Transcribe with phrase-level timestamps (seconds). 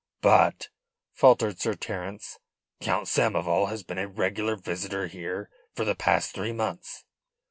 [0.21, 0.69] "But,"
[1.13, 2.39] faltered Sir Terence,
[2.79, 7.05] "Count Samoval has been a regular visitor here for the past three months."